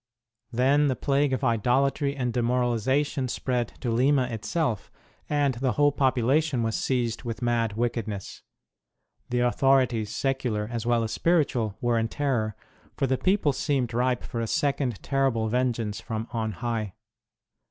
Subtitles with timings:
[0.51, 4.91] Then the plague of idolatry and demoralization spread to Lima itself,
[5.29, 8.41] and the whole population was seized with mad wickedness.
[9.29, 12.55] The authorities, secular as well as spiritual, were in terror,
[12.97, 16.95] for the people seemed ripe for a second terrible vengeance from on high.